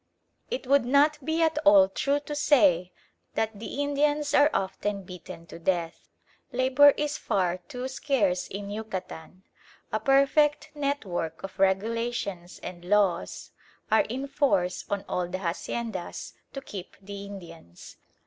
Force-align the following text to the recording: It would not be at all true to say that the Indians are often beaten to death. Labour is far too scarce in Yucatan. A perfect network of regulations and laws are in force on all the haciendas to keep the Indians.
It 0.49 0.65
would 0.65 0.83
not 0.83 1.23
be 1.23 1.43
at 1.43 1.59
all 1.59 1.87
true 1.87 2.19
to 2.21 2.33
say 2.33 2.91
that 3.35 3.59
the 3.59 3.75
Indians 3.83 4.33
are 4.33 4.49
often 4.51 5.03
beaten 5.03 5.45
to 5.45 5.59
death. 5.59 6.09
Labour 6.51 6.95
is 6.97 7.19
far 7.19 7.57
too 7.59 7.87
scarce 7.87 8.47
in 8.47 8.71
Yucatan. 8.71 9.43
A 9.93 9.99
perfect 9.99 10.71
network 10.73 11.43
of 11.43 11.59
regulations 11.59 12.57
and 12.63 12.83
laws 12.83 13.51
are 13.91 14.01
in 14.09 14.25
force 14.27 14.85
on 14.89 15.05
all 15.07 15.27
the 15.27 15.37
haciendas 15.37 16.33
to 16.53 16.61
keep 16.61 16.97
the 16.99 17.23
Indians. 17.25 17.97